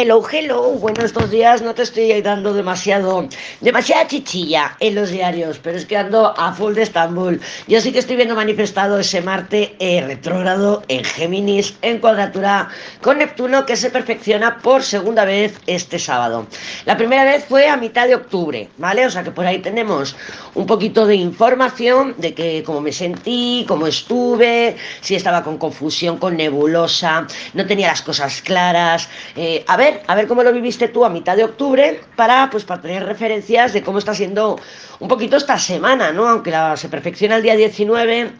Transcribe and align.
hello, 0.00 0.22
hello. 0.30 0.74
Bueno, 0.74 1.04
estos 1.04 1.28
días 1.28 1.60
no 1.60 1.74
te 1.74 1.82
estoy 1.82 2.22
dando 2.22 2.54
demasiado, 2.54 3.28
demasiada 3.60 4.06
chichilla 4.06 4.76
en 4.78 4.94
los 4.94 5.10
diarios, 5.10 5.58
pero 5.60 5.76
es 5.76 5.86
que 5.86 5.96
ando 5.96 6.38
a 6.38 6.52
full 6.52 6.74
de 6.74 6.82
Estambul. 6.82 7.40
Yo 7.66 7.80
sí 7.80 7.90
que 7.90 7.98
estoy 7.98 8.14
viendo 8.14 8.36
manifestado 8.36 9.00
ese 9.00 9.20
Marte 9.22 9.74
eh, 9.80 10.00
retrógrado 10.06 10.84
en 10.86 11.02
Géminis, 11.02 11.74
en 11.82 11.98
cuadratura 11.98 12.68
con 13.02 13.18
Neptuno, 13.18 13.66
que 13.66 13.74
se 13.74 13.90
perfecciona 13.90 14.58
por 14.58 14.84
segunda 14.84 15.24
vez 15.24 15.58
este 15.66 15.98
sábado. 15.98 16.46
La 16.84 16.96
primera 16.96 17.24
vez 17.24 17.44
fue 17.48 17.68
a 17.68 17.76
mitad 17.76 18.06
de 18.06 18.14
octubre, 18.14 18.68
¿vale? 18.76 19.04
O 19.04 19.10
sea 19.10 19.24
que 19.24 19.32
por 19.32 19.46
ahí 19.46 19.58
tenemos 19.58 20.14
un 20.54 20.66
poquito 20.66 21.06
de 21.06 21.16
información 21.16 22.14
de 22.18 22.34
que 22.34 22.62
cómo 22.62 22.80
me 22.80 22.92
sentí, 22.92 23.64
cómo 23.66 23.88
estuve, 23.88 24.76
si 25.00 25.16
estaba 25.16 25.42
con 25.42 25.58
confusión, 25.58 26.18
con 26.18 26.36
nebulosa, 26.36 27.26
no 27.52 27.66
tenía 27.66 27.88
las 27.88 28.02
cosas 28.02 28.40
claras. 28.42 29.08
Eh, 29.34 29.64
a 29.66 29.76
ver, 29.76 29.87
a 30.06 30.14
ver 30.14 30.26
cómo 30.26 30.42
lo 30.42 30.52
viviste 30.52 30.88
tú 30.88 31.04
a 31.04 31.10
mitad 31.10 31.36
de 31.36 31.44
octubre 31.44 32.00
para, 32.16 32.48
pues, 32.50 32.64
para 32.64 32.80
tener 32.80 33.04
referencias 33.04 33.72
de 33.72 33.82
cómo 33.82 33.98
está 33.98 34.14
siendo 34.14 34.58
un 35.00 35.08
poquito 35.08 35.36
esta 35.36 35.58
semana, 35.58 36.12
¿no? 36.12 36.28
Aunque 36.28 36.50
la, 36.50 36.76
se 36.76 36.88
perfecciona 36.88 37.36
el 37.36 37.42
día 37.42 37.56
19, 37.56 38.32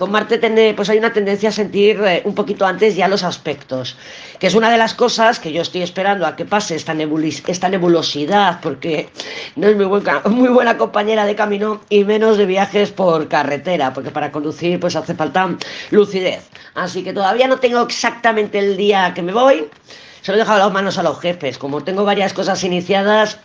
con 0.00 0.10
Marte 0.10 0.38
pues 0.74 0.88
hay 0.88 0.96
una 0.96 1.12
tendencia 1.12 1.50
a 1.50 1.52
sentir 1.52 2.00
eh, 2.02 2.22
un 2.24 2.34
poquito 2.34 2.64
antes 2.64 2.96
ya 2.96 3.06
los 3.06 3.22
aspectos, 3.22 3.98
que 4.38 4.46
es 4.46 4.54
una 4.54 4.70
de 4.70 4.78
las 4.78 4.94
cosas 4.94 5.38
que 5.38 5.52
yo 5.52 5.60
estoy 5.60 5.82
esperando 5.82 6.26
a 6.26 6.36
que 6.36 6.46
pase 6.46 6.74
esta, 6.74 6.96
esta 7.48 7.68
nebulosidad, 7.68 8.60
porque 8.62 9.10
no 9.56 9.68
es 9.68 9.76
muy 9.76 9.84
buena, 9.84 10.22
muy 10.30 10.48
buena 10.48 10.78
compañera 10.78 11.26
de 11.26 11.34
camino 11.34 11.82
y 11.90 12.04
menos 12.04 12.38
de 12.38 12.46
viajes 12.46 12.90
por 12.92 13.28
carretera, 13.28 13.92
porque 13.92 14.10
para 14.10 14.32
conducir 14.32 14.80
pues 14.80 14.96
hace 14.96 15.14
falta 15.14 15.54
lucidez. 15.90 16.48
Así 16.74 17.04
que 17.04 17.12
todavía 17.12 17.46
no 17.46 17.58
tengo 17.58 17.82
exactamente 17.82 18.58
el 18.58 18.78
día 18.78 19.12
que 19.14 19.20
me 19.20 19.34
voy. 19.34 19.68
Se 20.30 20.36
lo 20.36 20.42
he 20.42 20.44
dejado 20.44 20.60
las 20.60 20.72
manos 20.72 20.96
a 20.96 21.02
los 21.02 21.18
jefes. 21.18 21.58
Como 21.58 21.82
tengo 21.82 22.04
varias 22.04 22.32
cosas 22.32 22.62
iniciadas, 22.62 23.40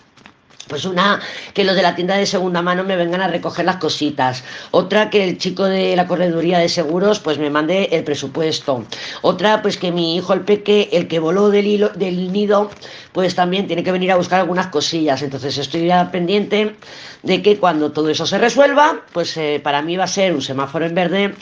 pues 0.67 0.85
una, 0.85 1.19
que 1.53 1.63
los 1.63 1.75
de 1.75 1.81
la 1.81 1.95
tienda 1.95 2.15
de 2.15 2.25
segunda 2.25 2.61
mano 2.61 2.83
me 2.83 2.95
vengan 2.95 3.21
a 3.21 3.27
recoger 3.27 3.65
las 3.65 3.77
cositas. 3.77 4.43
Otra, 4.71 5.09
que 5.09 5.23
el 5.23 5.37
chico 5.37 5.65
de 5.65 5.95
la 5.95 6.07
correduría 6.07 6.59
de 6.59 6.69
seguros 6.69 7.19
pues 7.19 7.37
me 7.37 7.49
mande 7.49 7.89
el 7.91 8.03
presupuesto. 8.03 8.85
Otra, 9.21 9.61
pues 9.61 9.77
que 9.77 9.91
mi 9.91 10.15
hijo 10.15 10.33
el 10.33 10.41
peque, 10.41 10.89
el 10.91 11.07
que 11.07 11.19
voló 11.19 11.49
del, 11.49 12.31
nido, 12.31 12.71
pues 13.11 13.35
también 13.35 13.67
tiene 13.67 13.83
que 13.83 13.91
venir 13.91 14.11
a 14.11 14.15
buscar 14.15 14.39
algunas 14.39 14.67
cosillas. 14.67 15.21
Entonces 15.21 15.57
estoy 15.57 15.87
ya 15.87 16.11
pendiente 16.11 16.75
de 17.23 17.41
que 17.41 17.57
cuando 17.57 17.91
todo 17.91 18.09
eso 18.09 18.25
se 18.25 18.37
resuelva, 18.37 19.01
pues 19.11 19.35
eh, 19.37 19.59
para 19.63 19.81
mí 19.81 19.97
va 19.97 20.05
a 20.05 20.07
ser 20.07 20.33
un 20.33 20.41
semáforo 20.41 20.85
en 20.85 20.95
verde. 20.95 21.35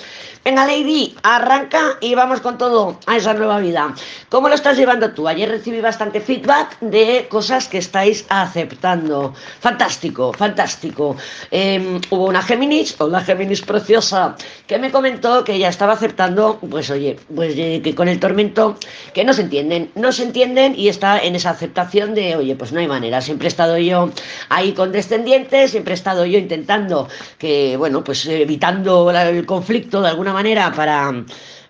Venga, 0.46 0.66
Lady, 0.66 1.16
arranca 1.24 1.98
y 2.02 2.16
vamos 2.16 2.42
con 2.42 2.58
todo 2.58 3.00
a 3.06 3.16
esa 3.16 3.34
nueva 3.34 3.60
vida. 3.60 3.94
¿Cómo 4.28 4.50
lo 4.50 4.56
estás 4.56 4.78
llevando 4.78 5.14
tú? 5.14 5.28
Ayer 5.28 5.50
recibí 5.50 5.80
bastante 5.80 6.20
feedback 6.20 6.78
de 6.82 7.28
cosas 7.30 7.70
que 7.70 7.78
estáis 7.78 8.26
aceptando. 8.28 9.13
Fantástico, 9.60 10.34
fantástico. 10.34 11.16
Em, 11.52 12.00
hubo 12.10 12.26
una 12.26 12.42
Géminis, 12.42 12.96
una 13.00 13.22
Géminis 13.22 13.62
preciosa, 13.62 14.36
que 14.68 14.78
me 14.78 14.92
comentó 14.92 15.44
que 15.44 15.54
ella 15.54 15.70
estaba 15.70 15.94
aceptando, 15.94 16.60
pues 16.70 16.90
oye, 16.90 17.18
pues 17.36 17.54
eh, 17.58 17.82
que 17.84 17.96
con 17.96 18.08
el 18.08 18.20
tormento, 18.20 18.78
que 19.14 19.24
no 19.24 19.34
se 19.34 19.44
entienden, 19.44 19.92
no 19.96 20.12
se 20.12 20.24
entienden 20.24 20.74
y 20.78 20.88
está 20.88 21.20
en 21.20 21.36
esa 21.36 21.52
aceptación 21.52 22.14
de, 22.16 22.36
oye, 22.36 22.56
pues 22.56 22.72
no 22.72 22.80
hay 22.80 22.88
manera, 22.88 23.22
siempre 23.22 23.48
he 23.48 23.54
estado 23.56 23.78
yo 23.78 24.10
ahí 24.50 24.74
con 24.74 24.92
descendientes, 24.92 25.72
siempre 25.72 25.94
he 25.94 26.00
estado 26.02 26.26
yo 26.26 26.38
intentando 26.38 27.08
que, 27.38 27.78
bueno, 27.78 28.04
pues 28.04 28.26
evitando 28.26 29.10
el 29.12 29.46
conflicto 29.46 30.02
de 30.02 30.10
alguna 30.10 30.34
manera 30.34 30.72
para 30.72 31.12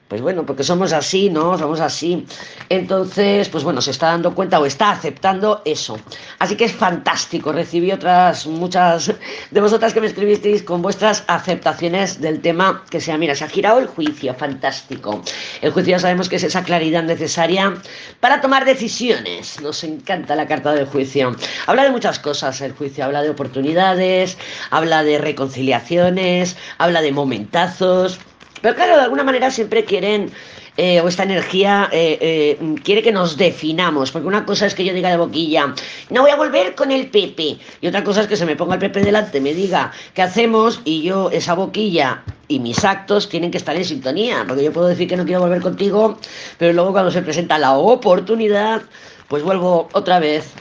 pues 0.08 0.22
bueno, 0.22 0.46
porque 0.46 0.64
somos 0.64 0.94
así, 0.94 1.30
¿no? 1.30 1.58
Somos 1.58 1.80
así. 1.80 2.26
Entonces, 2.70 3.50
pues 3.50 3.64
bueno, 3.64 3.82
se 3.82 3.92
está 3.92 4.08
dando 4.08 4.36
cuenta 4.36 4.60
o 4.60 4.66
está 4.66 4.92
aceptando 4.92 5.62
eso. 5.66 5.98
Así 6.40 6.56
que 6.56 6.66
es 6.66 6.74
fantástico. 6.74 7.52
Recibí 7.52 7.92
otras, 7.92 8.46
muchas 8.46 9.12
de 9.50 9.62
vosotras 9.62 9.94
que 9.94 10.02
me 10.02 10.08
escribisteis 10.08 10.62
con 10.62 10.82
vuestras 10.82 11.24
aceptaciones 11.28 12.22
del 12.22 12.42
tema 12.42 12.84
que 12.90 13.02
sea, 13.02 13.18
mira, 13.18 13.34
se 13.34 13.46
ha 13.46 13.50
girado 13.50 13.80
el 13.80 13.88
juicio, 13.88 14.34
fantástico. 14.36 15.22
El 15.62 15.72
juicio 15.72 15.92
ya 15.92 16.00
sabemos 16.00 16.30
que 16.30 16.36
es 16.36 16.44
esa 16.44 16.64
claridad 16.64 17.04
necesaria 17.04 17.74
para 18.20 18.42
tomar 18.42 18.66
decisiones. 18.66 19.60
Nos 19.62 19.84
encanta 19.84 20.36
la 20.36 20.48
carta 20.48 20.74
del 20.74 20.86
juicio. 20.86 21.36
Habla 21.66 21.86
de 21.86 21.92
muchas 21.92 22.20
cosas 22.20 22.62
el 22.62 22.74
juicio, 22.74 23.06
habla 23.06 23.22
de 23.22 23.30
oportunidades, 23.30 24.38
habla 24.70 25.04
de 25.04 25.18
reconciliaciones, 25.18 26.56
habla 26.78 27.02
de 27.02 27.12
momentazos 27.12 28.20
pero 28.64 28.76
claro, 28.76 28.96
de 28.96 29.02
alguna 29.02 29.26
manera 29.26 29.52
siempre 29.52 29.84
quieren, 29.84 30.32
eh, 30.78 31.02
o 31.02 31.10
esta 31.10 31.24
energía 31.24 31.90
eh, 31.92 32.18
eh, 32.22 32.76
quiere 32.82 33.04
que 33.04 33.12
nos 33.12 33.36
definamos, 33.36 34.10
porque 34.10 34.26
una 34.26 34.46
cosa 34.46 34.66
es 34.66 34.74
que 34.74 34.86
yo 34.86 34.94
diga 34.94 35.10
de 35.10 35.18
boquilla, 35.18 35.76
no 36.10 36.22
voy 36.22 36.32
a 36.32 36.38
volver 36.38 36.74
con 36.74 36.90
el 36.90 37.08
Pepe, 37.08 37.58
y 37.82 37.88
otra 37.88 38.06
cosa 38.06 38.22
es 38.22 38.28
que 38.28 38.38
se 38.38 38.46
me 38.46 38.56
ponga 38.56 38.76
el 38.76 38.80
Pepe 38.80 39.02
delante, 39.02 39.42
me 39.42 39.54
diga 39.54 39.92
qué 40.14 40.22
hacemos, 40.22 40.80
y 40.86 41.02
yo 41.04 41.30
esa 41.30 41.56
boquilla 41.56 42.24
y 42.48 42.60
mis 42.60 42.86
actos 42.86 43.28
tienen 43.28 43.52
que 43.52 43.58
estar 43.58 43.76
en 43.76 43.84
sintonía, 43.84 44.46
porque 44.48 44.64
yo 44.64 44.72
puedo 44.72 44.88
decir 44.88 45.10
que 45.10 45.18
no 45.18 45.26
quiero 45.26 45.42
volver 45.42 45.62
contigo, 45.62 46.18
pero 46.58 46.72
luego 46.72 46.94
cuando 46.94 47.12
se 47.12 47.22
presenta 47.22 47.60
la 47.60 47.74
oportunidad, 47.74 48.84
pues 49.28 49.44
vuelvo 49.44 49.90
otra 49.92 50.20
vez 50.20 50.54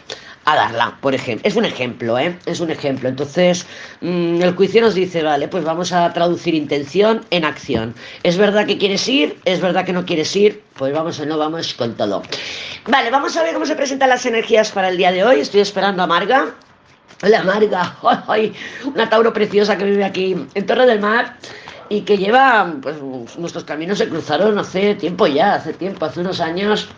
a 0.45 0.57
darla, 0.57 0.97
por 1.01 1.15
ejemplo. 1.15 1.49
Es 1.49 1.57
un 1.57 1.65
ejemplo, 1.65 2.19
¿eh? 2.19 2.37
Es 2.47 2.61
un 2.61 2.71
ejemplo. 2.71 3.09
Entonces, 3.09 3.67
mm, 4.01 4.43
el 4.43 4.55
juicio 4.55 4.81
nos 4.81 4.95
dice, 4.95 5.23
vale, 5.23 5.49
pues 5.49 5.65
vamos 5.65 5.93
a 5.93 6.13
traducir 6.13 6.55
intención 6.55 7.25
en 7.31 7.45
acción. 7.45 7.95
¿Es 8.23 8.37
verdad 8.37 8.67
que 8.67 8.79
quieres 8.79 9.07
ir? 9.09 9.39
¿Es 9.45 9.61
verdad 9.61 9.85
que 9.85 9.93
no 9.93 10.05
quieres 10.05 10.35
ir? 10.35 10.63
Pues 10.75 10.93
vamos 10.93 11.21
o 11.21 11.27
no, 11.27 11.39
vamos 11.39 11.75
con 11.75 11.95
todo. 11.97 12.23
Vale, 12.87 13.11
vamos 13.11 13.37
a 13.37 13.43
ver 13.43 13.55
cómo 13.55 13.67
se 13.67 13.77
presentan 13.77 14.09
las 14.09 14.27
energías 14.27 14.73
para 14.73 14.89
el 14.89 14.97
día 14.97 15.13
de 15.13 15.25
hoy. 15.25 15.41
Estoy 15.41 15.61
esperando 15.61 16.03
a 16.03 16.07
Marga. 16.07 16.55
Hola, 17.23 17.43
Marga. 17.45 17.97
¡Ay! 18.27 18.53
Una 18.85 19.09
Tauro 19.09 19.33
preciosa 19.33 19.79
que 19.79 19.85
vive 19.85 20.05
aquí 20.05 20.37
en 20.55 20.67
Torre 20.67 20.87
del 20.87 21.01
Mar 21.01 21.37
y 21.89 22.01
que 22.01 22.17
lleva, 22.17 22.75
pues 22.81 22.97
nuestros 23.37 23.65
caminos 23.65 23.99
se 23.99 24.09
cruzaron 24.09 24.59
hace 24.59 24.95
tiempo 24.95 25.27
ya, 25.27 25.55
hace 25.55 25.75
tiempo, 25.75 26.07
hace 26.07 26.21
unos 26.21 26.41
años 26.41 26.89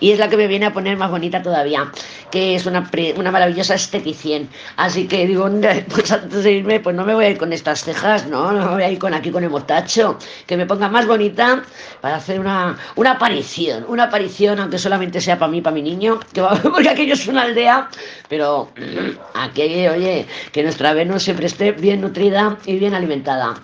y 0.00 0.12
es 0.12 0.18
la 0.18 0.28
que 0.28 0.36
me 0.36 0.46
viene 0.46 0.66
a 0.66 0.72
poner 0.72 0.96
más 0.96 1.10
bonita 1.10 1.42
todavía, 1.42 1.90
que 2.30 2.54
es 2.54 2.66
una, 2.66 2.90
una 3.16 3.30
maravillosa 3.30 3.74
esteticien. 3.74 4.48
Así 4.76 5.06
que 5.06 5.26
digo, 5.26 5.48
pues 5.88 6.10
antes 6.12 6.44
de 6.44 6.52
irme, 6.52 6.80
pues 6.80 6.94
no 6.94 7.04
me 7.04 7.14
voy 7.14 7.24
a 7.26 7.30
ir 7.30 7.38
con 7.38 7.52
estas 7.52 7.84
cejas, 7.84 8.26
no, 8.26 8.52
no 8.52 8.66
me 8.66 8.72
voy 8.74 8.82
a 8.82 8.90
ir 8.90 8.98
con 8.98 9.14
aquí 9.14 9.30
con 9.30 9.44
el 9.44 9.50
motacho, 9.50 10.18
que 10.46 10.56
me 10.56 10.66
ponga 10.66 10.88
más 10.88 11.06
bonita 11.06 11.62
para 12.00 12.16
hacer 12.16 12.40
una, 12.40 12.76
una 12.96 13.12
aparición, 13.12 13.84
una 13.88 14.04
aparición, 14.04 14.60
aunque 14.60 14.78
solamente 14.78 15.20
sea 15.20 15.38
para 15.38 15.50
mí, 15.50 15.60
para 15.60 15.74
mi 15.74 15.82
niño, 15.82 16.20
que 16.32 16.40
va, 16.40 16.54
porque 16.62 16.88
aquello 16.88 17.14
es 17.14 17.26
una 17.26 17.42
aldea, 17.42 17.88
pero 18.28 18.70
aquí, 19.34 19.86
oye, 19.88 20.26
que 20.52 20.62
nuestra 20.62 20.92
Venus 20.92 21.22
siempre 21.22 21.46
esté 21.46 21.72
bien 21.72 22.00
nutrida 22.00 22.56
y 22.66 22.78
bien 22.78 22.94
alimentada. 22.94 23.54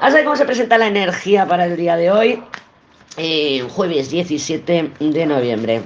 Así 0.00 0.18
cómo 0.24 0.36
se 0.36 0.44
presenta 0.44 0.78
la 0.78 0.86
energía 0.86 1.46
para 1.46 1.66
el 1.66 1.76
día 1.76 1.96
de 1.96 2.10
hoy 2.10 2.42
eh, 3.22 3.62
jueves 3.68 4.08
17 4.08 4.92
de 4.98 5.26
noviembre. 5.26 5.82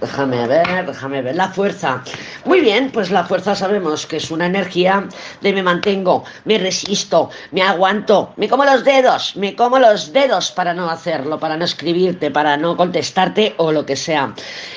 Déjame 0.00 0.46
ver, 0.46 0.86
déjame 0.86 1.22
ver. 1.22 1.34
La 1.34 1.48
fuerza. 1.48 2.04
Muy 2.44 2.60
bien, 2.60 2.90
pues 2.92 3.10
la 3.10 3.24
fuerza 3.24 3.54
sabemos 3.54 4.06
que 4.06 4.18
es 4.18 4.30
una 4.30 4.46
energía 4.46 5.08
de 5.40 5.52
me 5.52 5.62
mantengo, 5.62 6.24
me 6.44 6.58
resisto, 6.58 7.30
me 7.50 7.62
aguanto, 7.62 8.32
me 8.36 8.48
como 8.48 8.64
los 8.64 8.84
dedos, 8.84 9.34
me 9.36 9.56
como 9.56 9.78
los 9.78 10.12
dedos 10.12 10.52
para 10.52 10.72
no 10.72 10.88
hacerlo, 10.88 11.40
para 11.40 11.56
no 11.56 11.64
escribirte, 11.64 12.30
para 12.30 12.56
no 12.56 12.76
contestarte 12.76 13.54
o 13.56 13.72
lo 13.72 13.84
que 13.86 13.96
sea. 13.96 14.34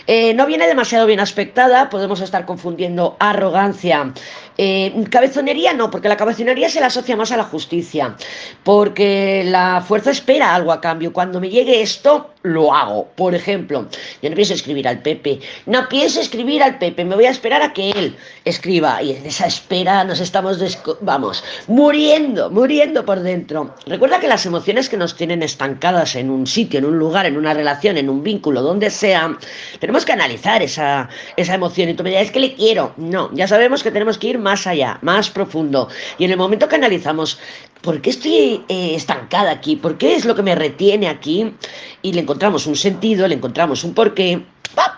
Eh, 0.08 0.34
no 0.34 0.48
viene 0.48 0.66
demasiado 0.66 1.06
bien 1.06 1.20
aspectada, 1.20 1.90
podemos 1.90 2.22
estar 2.22 2.46
confundiendo 2.46 3.16
arrogancia. 3.20 4.12
Eh, 4.58 4.94
cabezonería 5.10 5.74
no, 5.74 5.90
porque 5.90 6.10
la 6.10 6.18
cabezonería 6.18 6.70
se 6.70 6.80
la 6.80 6.88
asocia 6.88 7.16
más 7.16 7.32
a 7.32 7.38
la 7.38 7.44
justicia, 7.44 8.16
porque 8.64 9.44
la 9.46 9.82
fuerza 9.82 10.12
espera 10.12 10.54
algo 10.54 10.72
a 10.72 10.82
cambio. 10.82 11.14
Cuando 11.14 11.40
me 11.40 11.50
llegue 11.50 11.82
esto, 11.82 12.34
lo 12.44 12.74
hago. 12.74 13.08
Por 13.16 13.34
ejemplo, 13.34 13.88
yo 14.22 14.30
no 14.30 14.36
pienso 14.36 14.54
escribir 14.54 14.88
al 14.88 15.02
Pepe, 15.02 15.40
no 15.66 15.88
pienso 15.90 16.20
escribir 16.20 16.62
al 16.62 16.78
Pepe, 16.78 17.06
me 17.06 17.16
voy 17.16 17.26
a 17.26 17.32
esperar 17.32 17.62
a 17.62 17.74
que 17.74 17.92
él 17.92 18.16
escriba. 18.46 19.02
Y 19.02 19.12
en 19.16 19.26
esa 19.26 19.48
espera 19.48 20.04
nos 20.04 20.20
estamos, 20.20 20.60
vamos, 21.02 21.44
muriendo, 21.68 22.50
muriendo 22.50 23.06
por 23.06 23.22
dentro. 23.22 23.74
Recuerda 23.88 24.20
que 24.20 24.28
las 24.28 24.46
emociones 24.46 24.90
que 24.90 24.98
nos 24.98 25.16
tienen 25.16 25.42
estancadas 25.42 26.16
en 26.16 26.30
un 26.30 26.46
sitio, 26.46 26.80
en 26.80 26.86
un 26.86 27.00
lugar, 27.00 27.26
en 27.26 27.38
una 27.38 27.54
relación, 27.54 27.98
en 27.98 28.10
un 28.10 28.24
vínculo, 28.24 28.62
donde 28.62 28.90
sea, 28.90 29.38
tenemos 29.80 30.06
que 30.06 30.12
analizar 30.12 30.62
esa, 30.62 31.10
esa 31.38 31.56
emoción. 31.56 31.90
Y 31.90 31.94
tú 31.94 32.04
me 32.04 32.10
dirás, 32.10 32.26
es 32.26 32.32
que 32.32 32.40
le 32.40 32.54
quiero. 32.54 32.94
No, 32.98 33.30
ya 33.34 33.48
sabemos 33.48 33.84
que 33.84 33.92
tenemos 33.92 34.18
que 34.18 34.28
ir 34.28 34.40
más 34.44 34.68
allá, 34.68 35.00
más 35.02 35.30
profundo. 35.30 35.90
Y 36.18 36.26
en 36.26 36.32
el 36.32 36.38
momento 36.38 36.68
que 36.68 36.76
analizamos, 36.76 37.40
¿por 37.82 38.02
qué 38.02 38.12
estoy 38.12 38.64
eh, 38.68 38.96
estancada 38.96 39.52
aquí? 39.52 39.76
¿Por 39.76 39.98
qué 39.98 40.16
es 40.16 40.26
lo 40.26 40.36
que 40.36 40.44
me 40.44 40.54
retiene 40.54 41.08
aquí? 41.08 41.56
Y 42.02 42.14
le 42.14 42.22
encontramos 42.22 42.68
un 42.68 42.76
sentido, 42.76 43.28
le 43.28 43.36
encontramos 43.36 43.84
un 43.84 43.94
porqué, 43.94 44.44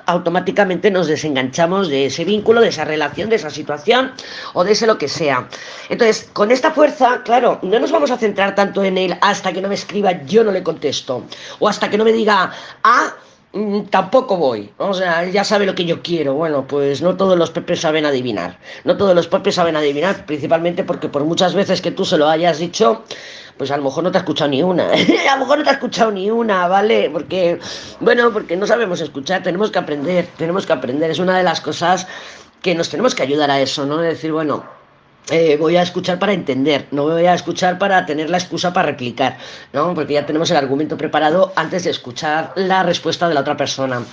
automáticamente 0.06 0.92
nos 0.92 1.08
desenganchamos 1.08 1.90
de 1.90 2.08
ese 2.08 2.26
vínculo, 2.26 2.62
de 2.62 2.70
esa 2.70 2.86
relación, 2.86 3.30
de 3.30 3.36
esa 3.36 3.50
situación 3.50 4.12
o 4.54 4.64
de 4.64 4.72
ese 4.74 4.88
lo 4.88 4.98
que 4.98 5.08
sea. 5.08 5.48
Entonces, 5.90 6.30
con 6.34 6.52
esta 6.52 6.72
fuerza, 6.72 7.22
claro, 7.24 7.60
no 7.62 7.80
nos 7.80 7.92
vamos 7.92 8.12
a 8.12 8.18
centrar 8.18 8.56
tanto 8.56 8.84
en 8.84 8.98
él 8.98 9.18
hasta 9.22 9.52
que 9.52 9.62
no 9.62 9.68
me 9.68 9.76
escriba, 9.76 10.24
yo 10.26 10.44
no 10.44 10.52
le 10.52 10.64
contesto. 10.64 11.24
O 11.60 11.68
hasta 11.68 11.90
que 11.90 11.98
no 11.98 12.04
me 12.04 12.14
diga, 12.14 12.52
ah, 12.84 13.14
tampoco 13.90 14.38
voy. 14.38 14.72
O 14.78 14.94
sea, 14.94 15.26
ya 15.26 15.44
sabe 15.44 15.66
lo 15.66 15.76
que 15.76 15.86
yo 15.86 16.02
quiero. 16.02 16.34
Bueno, 16.34 16.66
pues 16.68 17.02
no 17.02 17.16
todos 17.16 17.38
los 17.38 17.52
pepes 17.52 17.82
saben 17.82 18.06
adivinar. 18.06 18.60
No 18.84 18.98
todos 18.98 19.16
los 19.16 19.28
pepes 19.28 19.56
saben 19.56 19.76
adivinar, 19.76 20.26
principalmente 20.26 20.84
porque 20.84 21.10
por 21.10 21.24
muchas 21.24 21.54
veces 21.54 21.82
que 21.82 21.92
tú 21.92 22.06
se 22.06 22.18
lo 22.18 22.28
hayas 22.28 22.60
dicho, 22.60 23.04
pues 23.58 23.72
a 23.72 23.78
lo 23.78 23.84
mejor 23.84 24.04
no 24.04 24.12
te 24.12 24.18
ha 24.18 24.22
escuchado 24.22 24.50
ni 24.50 24.62
una. 24.62 24.90
a 25.32 25.36
lo 25.36 25.40
mejor 25.40 25.60
no 25.60 25.64
te 25.64 25.70
ha 25.70 25.74
escuchado 25.74 26.12
ni 26.12 26.30
una, 26.30 26.68
¿vale? 26.68 27.10
Porque, 27.12 27.60
bueno, 28.00 28.32
porque 28.34 28.58
no 28.58 28.68
sabemos 28.68 29.00
escuchar, 29.00 29.44
tenemos 29.44 29.72
que 29.72 29.80
aprender, 29.80 30.28
tenemos 30.38 30.66
que 30.66 30.74
aprender. 30.74 31.12
Es 31.12 31.20
una 31.20 31.38
de 31.38 31.44
las 31.44 31.62
cosas 31.62 32.08
que 32.62 32.76
nos 32.76 32.90
tenemos 32.90 33.16
que 33.16 33.24
ayudar 33.24 33.52
a 33.52 33.62
eso, 33.62 33.86
¿no? 33.86 33.98
decir, 33.98 34.32
bueno, 34.32 34.66
eh, 35.32 35.58
voy 35.60 35.76
a 35.76 35.82
escuchar 35.82 36.20
para 36.20 36.34
entender, 36.34 36.86
no 36.92 37.04
voy 37.04 37.26
a 37.26 37.34
escuchar 37.34 37.80
para 37.80 38.06
tener 38.06 38.30
la 38.30 38.38
excusa 38.38 38.74
para 38.74 38.90
replicar, 38.90 39.38
¿no? 39.74 39.94
Porque 39.96 40.14
ya 40.14 40.26
tenemos 40.26 40.52
el 40.52 40.58
argumento 40.58 40.98
preparado 40.98 41.52
antes 41.56 41.84
de 41.84 41.90
escuchar 41.90 42.52
la 42.56 42.84
respuesta 42.84 43.28
de 43.28 43.34
la 43.34 43.42
otra 43.42 43.58
persona. 43.58 44.04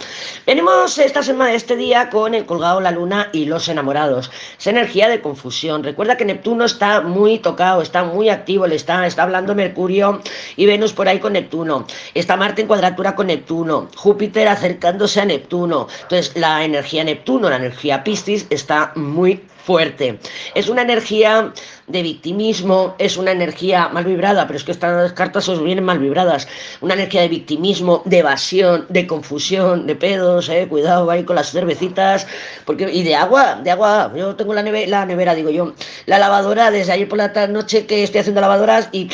Venimos 0.46 0.96
esta 0.96 1.22
semana, 1.22 1.52
este 1.52 1.76
día, 1.76 2.08
con 2.08 2.34
el 2.34 2.46
colgado, 2.46 2.80
la 2.80 2.90
luna 2.90 3.28
y 3.32 3.44
los 3.44 3.68
enamorados. 3.68 4.30
Esa 4.58 4.70
energía 4.70 5.08
de 5.08 5.20
confusión. 5.20 5.82
Recuerda 5.84 6.16
que 6.16 6.24
Neptuno 6.24 6.64
está 6.64 7.02
muy 7.02 7.38
tocado, 7.38 7.82
está 7.82 8.04
muy 8.04 8.30
activo, 8.30 8.66
le 8.66 8.76
está, 8.76 9.06
está 9.06 9.24
hablando 9.24 9.54
Mercurio 9.54 10.22
y 10.56 10.64
Venus 10.64 10.94
por 10.94 11.08
ahí 11.08 11.18
con 11.18 11.34
Neptuno. 11.34 11.86
Está 12.14 12.36
Marte 12.36 12.62
en 12.62 12.68
cuadratura 12.68 13.14
con 13.14 13.26
Neptuno, 13.26 13.88
Júpiter 13.96 14.48
acercándose 14.48 15.20
a 15.20 15.26
Neptuno. 15.26 15.88
Entonces, 16.02 16.32
la 16.36 16.64
energía 16.64 17.04
Neptuno, 17.04 17.50
la 17.50 17.56
energía 17.56 18.02
Piscis, 18.02 18.46
está 18.50 18.92
muy 18.94 19.42
fuerte. 19.64 20.18
Es 20.54 20.68
una 20.68 20.82
energía 20.82 21.52
de 21.92 22.02
victimismo, 22.02 22.94
es 22.98 23.16
una 23.16 23.30
energía 23.32 23.88
mal 23.88 24.04
vibrada, 24.04 24.46
pero 24.46 24.56
es 24.56 24.64
que 24.64 24.72
estas 24.72 25.12
cartas 25.12 25.48
os 25.48 25.62
vienen 25.62 25.84
mal 25.84 25.98
vibradas. 25.98 26.48
Una 26.80 26.94
energía 26.94 27.20
de 27.20 27.28
victimismo, 27.28 28.02
de 28.04 28.18
evasión, 28.18 28.86
de 28.88 29.06
confusión, 29.06 29.86
de 29.86 29.94
pedos, 29.94 30.48
eh, 30.48 30.66
cuidado 30.68 31.10
ahí 31.10 31.24
con 31.24 31.36
las 31.36 31.50
cervecitas, 31.50 32.26
porque 32.64 32.90
y 32.90 33.02
de 33.02 33.14
agua, 33.14 33.60
de 33.62 33.70
agua. 33.70 34.12
Yo 34.16 34.34
tengo 34.34 34.54
la, 34.54 34.62
nevera, 34.62 34.88
la 34.88 35.06
nevera, 35.06 35.34
digo 35.34 35.50
yo, 35.50 35.74
la 36.06 36.18
lavadora 36.18 36.70
desde 36.70 36.92
ayer 36.92 37.08
por 37.08 37.18
la 37.18 37.46
noche 37.46 37.86
que 37.86 38.02
estoy 38.02 38.20
haciendo 38.20 38.40
lavadoras 38.40 38.88
y 38.92 39.08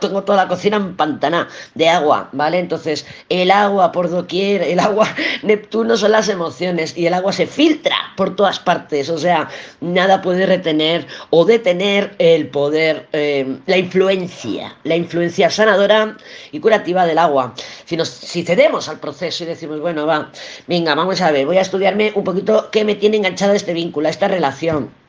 tengo 0.00 0.22
toda 0.22 0.44
la 0.44 0.48
cocina 0.48 0.76
empantanada 0.76 1.48
de 1.74 1.88
agua, 1.88 2.28
¿vale? 2.32 2.58
Entonces, 2.58 3.06
el 3.28 3.50
agua 3.50 3.92
por 3.92 4.08
doquier, 4.08 4.62
el 4.62 4.80
agua, 4.80 5.08
Neptuno 5.42 5.96
son 5.96 6.12
las 6.12 6.28
emociones 6.28 6.96
y 6.96 7.06
el 7.06 7.14
agua 7.14 7.32
se 7.32 7.46
filtra 7.46 7.96
por 8.16 8.36
todas 8.36 8.58
partes, 8.58 9.08
o 9.08 9.18
sea, 9.18 9.48
nada 9.80 10.22
puede 10.22 10.46
retener 10.46 11.06
o 11.30 11.44
detener 11.44 12.14
el 12.20 12.48
poder, 12.48 13.08
eh, 13.12 13.56
la 13.64 13.78
influencia, 13.78 14.76
la 14.84 14.94
influencia 14.94 15.48
sanadora 15.48 16.18
y 16.52 16.60
curativa 16.60 17.06
del 17.06 17.16
agua. 17.16 17.54
Si, 17.86 17.96
nos, 17.96 18.10
si 18.10 18.42
cedemos 18.44 18.90
al 18.90 19.00
proceso 19.00 19.44
y 19.44 19.46
decimos, 19.46 19.80
bueno, 19.80 20.06
va, 20.06 20.30
venga, 20.66 20.94
vamos 20.94 21.22
a 21.22 21.32
ver, 21.32 21.46
voy 21.46 21.56
a 21.56 21.62
estudiarme 21.62 22.12
un 22.14 22.22
poquito 22.22 22.68
qué 22.70 22.84
me 22.84 22.94
tiene 22.94 23.16
enganchado 23.16 23.54
este 23.54 23.72
vínculo, 23.72 24.10
esta 24.10 24.28
relación 24.28 24.99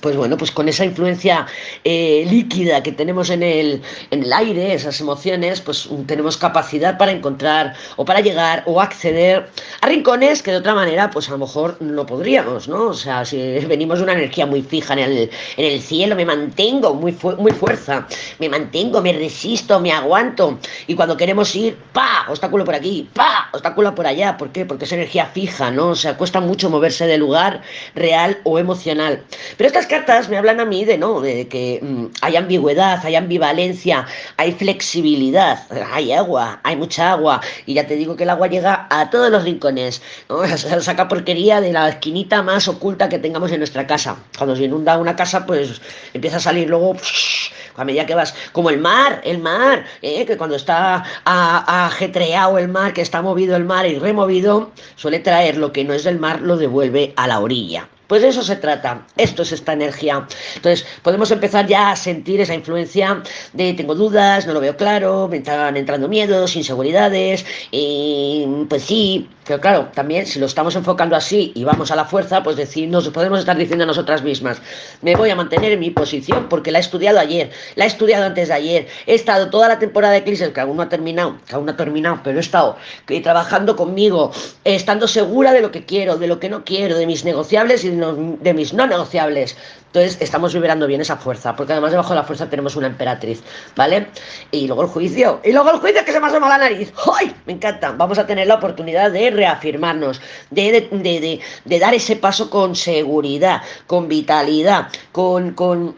pues 0.00 0.16
bueno, 0.16 0.36
pues 0.36 0.50
con 0.50 0.68
esa 0.68 0.84
influencia 0.84 1.46
eh, 1.84 2.26
líquida 2.28 2.82
que 2.82 2.92
tenemos 2.92 3.30
en 3.30 3.42
el, 3.42 3.82
en 4.10 4.22
el 4.22 4.32
aire, 4.32 4.74
esas 4.74 5.00
emociones, 5.00 5.60
pues 5.60 5.88
tenemos 6.06 6.36
capacidad 6.36 6.96
para 6.96 7.12
encontrar 7.12 7.74
o 7.96 8.04
para 8.04 8.20
llegar 8.20 8.62
o 8.66 8.80
acceder 8.80 9.48
a 9.80 9.86
rincones 9.86 10.42
que 10.42 10.52
de 10.52 10.58
otra 10.58 10.74
manera, 10.74 11.10
pues 11.10 11.28
a 11.28 11.32
lo 11.32 11.38
mejor 11.38 11.76
no 11.80 12.06
podríamos, 12.06 12.68
¿no? 12.68 12.88
O 12.88 12.94
sea, 12.94 13.24
si 13.24 13.36
venimos 13.66 13.98
de 13.98 14.04
una 14.04 14.14
energía 14.14 14.46
muy 14.46 14.62
fija 14.62 14.94
en 14.94 15.00
el, 15.00 15.30
en 15.56 15.72
el 15.72 15.80
cielo, 15.82 16.16
me 16.16 16.24
mantengo 16.24 16.94
muy, 16.94 17.16
muy 17.38 17.52
fuerza, 17.52 18.06
me 18.38 18.48
mantengo, 18.48 19.02
me 19.02 19.12
resisto, 19.12 19.80
me 19.80 19.92
aguanto. 19.92 20.58
Y 20.86 20.94
cuando 20.94 21.16
queremos 21.16 21.54
ir, 21.54 21.76
¡pa! 21.92 22.26
Obstáculo 22.28 22.64
por 22.64 22.74
aquí, 22.74 23.08
¡pa! 23.12 23.48
Obstáculo 23.52 23.94
por 23.94 24.06
allá. 24.06 24.36
¿Por 24.36 24.50
qué? 24.50 24.64
Porque 24.64 24.84
es 24.84 24.92
energía 24.92 25.26
fija, 25.26 25.70
¿no? 25.70 25.88
O 25.88 25.96
sea, 25.96 26.16
cuesta 26.16 26.40
mucho 26.40 26.70
moverse 26.70 27.06
de 27.06 27.18
lugar 27.18 27.62
real 27.94 28.38
o 28.44 28.58
emocional. 28.58 29.22
Pero 29.56 29.68
cartas 29.86 30.28
me 30.28 30.36
hablan 30.36 30.60
a 30.60 30.64
mí 30.64 30.84
de 30.84 30.98
no, 30.98 31.20
de 31.20 31.48
que 31.48 31.80
mm, 31.82 32.06
hay 32.22 32.36
ambigüedad, 32.36 33.00
hay 33.04 33.16
ambivalencia, 33.16 34.06
hay 34.36 34.52
flexibilidad, 34.52 35.66
hay 35.92 36.12
agua, 36.12 36.60
hay 36.62 36.76
mucha 36.76 37.12
agua, 37.12 37.40
y 37.66 37.74
ya 37.74 37.86
te 37.86 37.96
digo 37.96 38.16
que 38.16 38.24
el 38.24 38.30
agua 38.30 38.48
llega 38.48 38.86
a 38.90 39.10
todos 39.10 39.30
los 39.30 39.44
rincones, 39.44 40.02
¿no? 40.28 40.42
saca 40.80 41.08
porquería 41.08 41.60
de 41.60 41.72
la 41.72 41.88
esquinita 41.88 42.42
más 42.42 42.68
oculta 42.68 43.08
que 43.08 43.18
tengamos 43.18 43.52
en 43.52 43.58
nuestra 43.58 43.86
casa. 43.86 44.16
Cuando 44.36 44.56
se 44.56 44.64
inunda 44.64 44.98
una 44.98 45.16
casa, 45.16 45.46
pues 45.46 45.80
empieza 46.14 46.38
a 46.38 46.40
salir 46.40 46.68
luego 46.68 46.96
a 47.76 47.84
medida 47.84 48.06
que 48.06 48.14
vas, 48.14 48.34
como 48.52 48.70
el 48.70 48.78
mar, 48.78 49.20
el 49.24 49.38
mar, 49.38 49.84
¿eh? 50.02 50.24
que 50.26 50.36
cuando 50.36 50.56
está 50.56 51.04
ajetreado 51.24 52.58
el 52.58 52.68
mar, 52.68 52.92
que 52.92 53.02
está 53.02 53.22
movido 53.22 53.56
el 53.56 53.64
mar 53.64 53.86
y 53.86 53.98
removido, 53.98 54.70
suele 54.96 55.18
traer 55.20 55.56
lo 55.56 55.72
que 55.72 55.84
no 55.84 55.94
es 55.94 56.04
del 56.04 56.18
mar, 56.18 56.40
lo 56.42 56.56
devuelve 56.56 57.12
a 57.16 57.26
la 57.26 57.40
orilla. 57.40 57.88
Pues 58.10 58.22
de 58.22 58.28
eso 58.28 58.42
se 58.42 58.56
trata, 58.56 59.06
esto 59.16 59.42
es 59.42 59.52
esta 59.52 59.72
energía. 59.72 60.26
Entonces, 60.56 60.84
podemos 61.04 61.30
empezar 61.30 61.68
ya 61.68 61.92
a 61.92 61.96
sentir 61.96 62.40
esa 62.40 62.54
influencia 62.54 63.22
de 63.52 63.72
tengo 63.74 63.94
dudas, 63.94 64.48
no 64.48 64.52
lo 64.52 64.60
veo 64.60 64.76
claro, 64.76 65.28
me 65.28 65.36
están 65.36 65.76
entrando 65.76 66.08
miedos, 66.08 66.56
inseguridades, 66.56 67.46
y 67.70 68.66
pues 68.68 68.82
sí, 68.82 69.28
pero 69.50 69.60
claro, 69.60 69.88
también 69.92 70.26
si 70.26 70.38
lo 70.38 70.46
estamos 70.46 70.76
enfocando 70.76 71.16
así 71.16 71.50
y 71.56 71.64
vamos 71.64 71.90
a 71.90 71.96
la 71.96 72.04
fuerza, 72.04 72.40
pues 72.40 72.56
decir, 72.56 72.88
nos 72.88 73.08
podemos 73.08 73.40
estar 73.40 73.56
diciendo 73.56 73.82
a 73.82 73.86
nosotras 73.88 74.22
mismas, 74.22 74.62
me 75.02 75.16
voy 75.16 75.28
a 75.30 75.34
mantener 75.34 75.72
en 75.72 75.80
mi 75.80 75.90
posición 75.90 76.48
porque 76.48 76.70
la 76.70 76.78
he 76.78 76.80
estudiado 76.80 77.18
ayer, 77.18 77.50
la 77.74 77.82
he 77.82 77.88
estudiado 77.88 78.26
antes 78.26 78.46
de 78.46 78.54
ayer, 78.54 78.86
he 79.08 79.14
estado 79.16 79.50
toda 79.50 79.66
la 79.66 79.80
temporada 79.80 80.14
de 80.14 80.22
crisis, 80.22 80.50
que 80.50 80.60
aún 80.60 80.76
no 80.76 80.84
ha 80.84 80.88
terminado, 80.88 81.38
que 81.48 81.56
aún 81.56 81.66
no 81.66 81.72
ha 81.72 81.76
terminado, 81.76 82.20
pero 82.22 82.38
he 82.38 82.40
estado 82.40 82.76
trabajando 83.24 83.74
conmigo, 83.74 84.30
estando 84.62 85.08
segura 85.08 85.52
de 85.52 85.62
lo 85.62 85.72
que 85.72 85.84
quiero, 85.84 86.16
de 86.16 86.28
lo 86.28 86.38
que 86.38 86.48
no 86.48 86.64
quiero, 86.64 86.96
de 86.96 87.08
mis 87.08 87.24
negociables 87.24 87.82
y 87.82 87.88
de 87.90 88.36
de 88.40 88.54
mis 88.54 88.72
no 88.72 88.86
negociables. 88.86 89.56
Entonces 89.92 90.18
estamos 90.20 90.54
vibrando 90.54 90.86
bien 90.86 91.00
esa 91.00 91.16
fuerza, 91.16 91.56
porque 91.56 91.72
además 91.72 91.90
debajo 91.90 92.10
de 92.10 92.20
la 92.20 92.22
fuerza 92.22 92.48
tenemos 92.48 92.76
una 92.76 92.86
emperatriz, 92.86 93.42
¿vale? 93.74 94.06
Y 94.52 94.68
luego 94.68 94.82
el 94.82 94.88
juicio, 94.88 95.40
y 95.42 95.50
luego 95.50 95.68
el 95.72 95.78
juicio 95.78 96.04
que 96.04 96.12
se 96.12 96.20
me 96.20 96.28
asoma 96.28 96.48
la 96.48 96.58
nariz. 96.58 96.92
¡Ay! 97.18 97.34
Me 97.44 97.54
encanta. 97.54 97.90
Vamos 97.90 98.16
a 98.16 98.24
tener 98.24 98.46
la 98.46 98.54
oportunidad 98.54 99.10
de 99.10 99.30
reafirmarnos, 99.30 100.20
de, 100.50 100.88
de, 100.92 101.40
de, 101.64 101.78
dar 101.80 101.92
ese 101.92 102.14
paso 102.14 102.48
con 102.50 102.76
seguridad, 102.76 103.62
con 103.88 104.06
vitalidad, 104.06 104.86
con, 105.10 105.54
con 105.54 105.96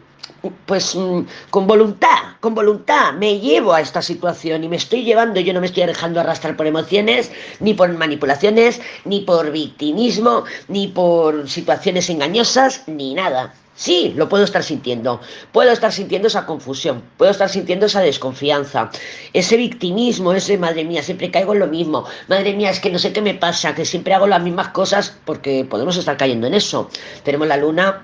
pues 0.65 0.95
mm, 0.95 1.21
con 1.51 1.67
voluntad, 1.67 2.37
con 2.39 2.55
voluntad 2.55 3.13
me 3.13 3.39
llevo 3.39 3.73
a 3.73 3.81
esta 3.81 4.01
situación 4.01 4.63
y 4.63 4.69
me 4.69 4.77
estoy 4.77 5.03
llevando, 5.03 5.39
yo 5.39 5.53
no 5.53 5.59
me 5.59 5.67
estoy 5.67 5.85
dejando 5.85 6.19
arrastrar 6.19 6.57
por 6.57 6.65
emociones, 6.65 7.31
ni 7.59 7.75
por 7.75 7.93
manipulaciones, 7.93 8.81
ni 9.05 9.21
por 9.21 9.51
victimismo, 9.51 10.45
ni 10.67 10.87
por 10.87 11.47
situaciones 11.47 12.09
engañosas, 12.09 12.87
ni 12.87 13.13
nada. 13.13 13.53
Sí, 13.75 14.13
lo 14.15 14.29
puedo 14.29 14.43
estar 14.43 14.63
sintiendo. 14.63 15.19
Puedo 15.51 15.71
estar 15.71 15.91
sintiendo 15.91 16.27
esa 16.27 16.45
confusión, 16.45 17.03
puedo 17.17 17.31
estar 17.31 17.49
sintiendo 17.49 17.87
esa 17.87 18.01
desconfianza, 18.01 18.91
ese 19.33 19.57
victimismo, 19.57 20.33
ese 20.33 20.57
madre 20.57 20.85
mía, 20.85 21.01
siempre 21.01 21.31
caigo 21.31 21.53
en 21.53 21.59
lo 21.59 21.67
mismo. 21.67 22.05
Madre 22.27 22.53
mía, 22.53 22.69
es 22.69 22.79
que 22.79 22.91
no 22.91 22.99
sé 22.99 23.13
qué 23.13 23.21
me 23.21 23.33
pasa, 23.33 23.73
que 23.73 23.85
siempre 23.85 24.13
hago 24.13 24.27
las 24.27 24.43
mismas 24.43 24.69
cosas 24.69 25.17
porque 25.25 25.65
podemos 25.65 25.97
estar 25.97 26.17
cayendo 26.17 26.45
en 26.47 26.53
eso. 26.53 26.89
Tenemos 27.23 27.47
la 27.47 27.57
luna 27.57 28.03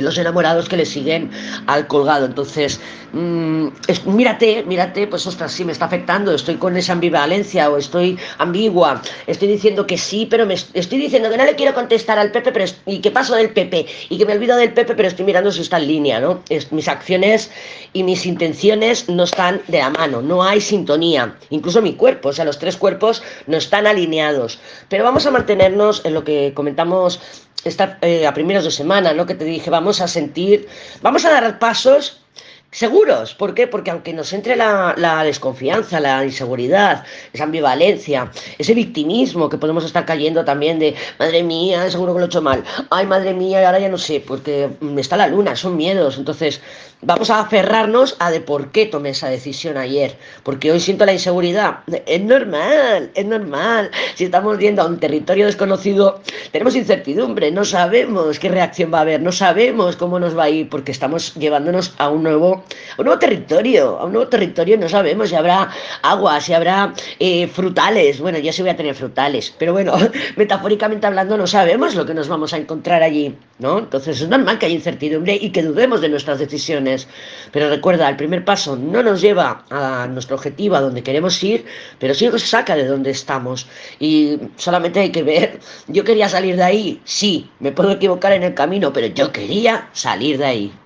los 0.00 0.18
enamorados 0.18 0.68
que 0.68 0.76
le 0.76 0.86
siguen 0.86 1.30
al 1.66 1.86
colgado. 1.86 2.26
Entonces, 2.26 2.80
mmm, 3.12 3.68
mírate, 4.06 4.64
mírate, 4.66 5.06
pues 5.06 5.26
ostras, 5.26 5.52
sí 5.52 5.64
me 5.64 5.72
está 5.72 5.86
afectando, 5.86 6.34
estoy 6.34 6.56
con 6.56 6.76
esa 6.76 6.92
ambivalencia 6.92 7.70
o 7.70 7.76
estoy 7.76 8.18
ambigua, 8.38 9.02
estoy 9.26 9.48
diciendo 9.48 9.86
que 9.86 9.98
sí, 9.98 10.26
pero 10.28 10.46
me 10.46 10.54
estoy 10.54 10.98
diciendo 10.98 11.30
que 11.30 11.36
no 11.36 11.44
le 11.44 11.54
quiero 11.54 11.74
contestar 11.74 12.18
al 12.18 12.30
Pepe, 12.30 12.52
pero 12.52 12.64
y 12.86 13.00
que 13.00 13.10
paso 13.10 13.34
del 13.34 13.50
Pepe 13.50 13.86
y 14.08 14.18
que 14.18 14.26
me 14.26 14.32
olvido 14.32 14.56
del 14.56 14.72
Pepe, 14.72 14.94
pero 14.94 15.08
estoy 15.08 15.24
mirando 15.24 15.52
si 15.52 15.62
está 15.62 15.78
en 15.78 15.88
línea, 15.88 16.20
¿no? 16.20 16.42
Mis 16.70 16.88
acciones 16.88 17.50
y 17.92 18.02
mis 18.02 18.26
intenciones 18.26 19.08
no 19.08 19.24
están 19.24 19.62
de 19.68 19.78
la 19.78 19.90
mano, 19.90 20.20
no 20.22 20.42
hay 20.42 20.60
sintonía, 20.60 21.36
incluso 21.50 21.80
mi 21.82 21.94
cuerpo, 21.94 22.30
o 22.30 22.32
sea, 22.32 22.44
los 22.44 22.58
tres 22.58 22.76
cuerpos 22.76 23.22
no 23.46 23.56
están 23.56 23.86
alineados. 23.86 24.58
Pero 24.88 25.04
vamos 25.04 25.26
a 25.26 25.30
mantenernos 25.30 26.04
en 26.04 26.14
lo 26.14 26.24
que 26.24 26.52
comentamos 26.54 27.20
esta, 27.64 27.98
eh, 28.02 28.26
a 28.26 28.34
primeros 28.34 28.64
de 28.64 28.70
semana, 28.70 29.12
¿no? 29.12 29.26
Que 29.26 29.34
te 29.34 29.44
dije, 29.44 29.70
vamos 29.70 30.00
a 30.00 30.08
sentir, 30.08 30.68
vamos 31.02 31.24
a 31.24 31.30
dar 31.30 31.58
pasos 31.58 32.20
seguros. 32.70 33.34
¿Por 33.34 33.54
qué? 33.54 33.66
Porque 33.66 33.90
aunque 33.90 34.12
nos 34.12 34.32
entre 34.32 34.56
la, 34.56 35.22
desconfianza, 35.24 36.00
la 36.00 36.24
inseguridad, 36.24 37.04
esa 37.32 37.44
ambivalencia, 37.44 38.30
ese 38.58 38.74
victimismo 38.74 39.48
que 39.48 39.58
podemos 39.58 39.84
estar 39.84 40.04
cayendo 40.04 40.44
también 40.44 40.78
de, 40.78 40.94
madre 41.18 41.42
mía, 41.42 41.90
seguro 41.90 42.12
que 42.12 42.20
lo 42.20 42.26
he 42.26 42.28
hecho 42.28 42.42
mal, 42.42 42.62
ay, 42.90 43.06
madre 43.06 43.32
mía, 43.32 43.66
ahora 43.66 43.78
ya 43.78 43.88
no 43.88 43.98
sé, 43.98 44.22
porque 44.26 44.68
está 44.98 45.16
la 45.16 45.26
luna, 45.26 45.56
son 45.56 45.76
miedos. 45.76 46.18
Entonces, 46.18 46.60
vamos 47.02 47.30
a 47.30 47.40
aferrarnos 47.40 48.16
a 48.18 48.30
de 48.30 48.40
por 48.40 48.70
qué 48.72 48.86
tomé 48.86 49.10
esa 49.10 49.28
decisión 49.28 49.76
ayer, 49.76 50.16
porque 50.42 50.72
hoy 50.72 50.80
siento 50.80 51.06
la 51.06 51.12
inseguridad. 51.12 51.78
Es 52.06 52.20
normal, 52.20 53.10
es 53.14 53.24
normal. 53.24 53.90
Si 54.14 54.24
estamos 54.24 54.58
yendo 54.58 54.82
a 54.82 54.86
un 54.86 54.98
territorio 54.98 55.46
desconocido, 55.46 56.20
tenemos 56.52 56.74
incertidumbre, 56.74 57.50
no 57.50 57.64
sabemos 57.64 58.38
qué 58.38 58.48
reacción 58.48 58.92
va 58.92 58.98
a 58.98 59.02
haber, 59.02 59.22
no 59.22 59.32
sabemos 59.32 59.96
cómo 59.96 60.18
nos 60.18 60.36
va 60.36 60.44
a 60.44 60.50
ir, 60.50 60.68
porque 60.68 60.92
estamos 60.92 61.34
llevándonos 61.34 61.94
a 61.98 62.08
un 62.08 62.22
nuevo 62.22 62.55
a 62.56 63.00
un 63.00 63.04
nuevo 63.06 63.18
territorio, 63.18 63.98
a 63.98 64.04
un 64.04 64.12
nuevo 64.12 64.28
territorio, 64.28 64.76
no 64.76 64.88
sabemos 64.88 65.28
si 65.28 65.34
habrá 65.34 65.70
agua, 66.02 66.40
si 66.40 66.52
habrá 66.52 66.92
eh, 67.18 67.46
frutales, 67.48 68.20
bueno, 68.20 68.38
yo 68.38 68.52
sí 68.52 68.62
voy 68.62 68.70
a 68.70 68.76
tener 68.76 68.94
frutales, 68.94 69.54
pero 69.58 69.72
bueno, 69.72 69.94
metafóricamente 70.36 71.06
hablando 71.06 71.36
no 71.36 71.46
sabemos 71.46 71.94
lo 71.94 72.06
que 72.06 72.14
nos 72.14 72.28
vamos 72.28 72.52
a 72.52 72.56
encontrar 72.56 73.02
allí, 73.02 73.36
¿no? 73.58 73.78
Entonces 73.78 74.20
es 74.20 74.28
normal 74.28 74.58
que 74.58 74.66
haya 74.66 74.74
incertidumbre 74.74 75.38
y 75.40 75.50
que 75.50 75.62
dudemos 75.62 76.00
de 76.00 76.08
nuestras 76.08 76.38
decisiones, 76.38 77.08
pero 77.52 77.68
recuerda, 77.68 78.08
el 78.08 78.16
primer 78.16 78.44
paso 78.44 78.76
no 78.76 79.02
nos 79.02 79.20
lleva 79.20 79.64
a 79.70 80.06
nuestro 80.08 80.36
objetivo, 80.36 80.76
a 80.76 80.80
donde 80.80 81.02
queremos 81.02 81.42
ir, 81.42 81.64
pero 81.98 82.14
sí 82.14 82.28
nos 82.28 82.42
saca 82.42 82.76
de 82.76 82.86
donde 82.86 83.10
estamos 83.10 83.66
y 83.98 84.38
solamente 84.56 85.00
hay 85.00 85.10
que 85.10 85.22
ver, 85.22 85.60
yo 85.86 86.04
quería 86.04 86.28
salir 86.28 86.56
de 86.56 86.64
ahí, 86.64 87.00
sí, 87.04 87.50
me 87.60 87.72
puedo 87.72 87.92
equivocar 87.92 88.32
en 88.32 88.42
el 88.42 88.54
camino, 88.54 88.92
pero 88.92 89.06
yo 89.08 89.32
quería 89.32 89.88
salir 89.92 90.38
de 90.38 90.44
ahí. 90.44 90.78